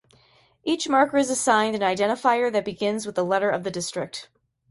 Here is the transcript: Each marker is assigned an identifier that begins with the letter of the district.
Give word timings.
Each 0.63 0.89
marker 0.89 1.17
is 1.17 1.29
assigned 1.29 1.75
an 1.75 1.81
identifier 1.81 2.51
that 2.53 2.65
begins 2.65 3.05
with 3.05 3.13
the 3.13 3.23
letter 3.23 3.51
of 3.51 3.63
the 3.63 3.69
district. 3.69 4.29